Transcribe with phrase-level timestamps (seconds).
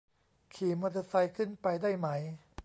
[0.53, 2.07] ขี่มอเตอร์ไซค์ขึ้นไปได้ไหม